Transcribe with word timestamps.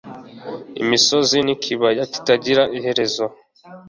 Imisozi 0.81 1.37
nikibaya 1.45 2.03
kitagira 2.13 2.63
iherezo 2.77 3.25